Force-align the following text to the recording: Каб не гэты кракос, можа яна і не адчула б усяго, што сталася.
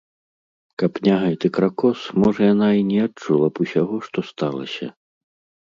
Каб 0.83 0.91
не 1.07 1.15
гэты 1.23 1.51
кракос, 1.57 1.99
можа 2.25 2.41
яна 2.53 2.69
і 2.79 2.87
не 2.89 2.99
адчула 3.07 3.53
б 3.55 3.65
усяго, 3.67 4.03
што 4.09 4.19
сталася. 4.33 4.93